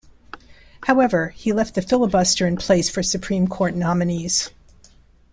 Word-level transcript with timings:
However, 0.87 1.29
he 1.35 1.53
left 1.53 1.75
the 1.75 1.81
filibuster 1.83 2.47
in 2.47 2.55
place 2.57 2.89
for 2.89 3.03
Supreme 3.03 3.47
Court 3.47 3.75
nominees. 3.75 4.49